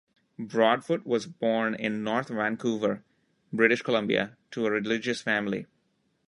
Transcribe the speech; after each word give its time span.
Broadfoot 0.39 1.05
was 1.05 1.27
born 1.27 1.75
in 1.75 2.03
North 2.03 2.29
Vancouver, 2.29 3.03
British 3.53 3.83
Columbia 3.83 4.35
to 4.49 4.65
a 4.65 4.71
religious 4.71 5.21
family. 5.21 5.67